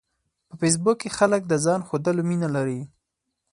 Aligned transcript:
په 0.47 0.55
فېسبوک 0.61 0.97
کې 1.01 1.15
خلک 1.17 1.41
د 1.47 1.53
ځان 1.65 1.79
ښودلو 1.87 2.21
مینه 2.29 2.47
لري 2.55 2.79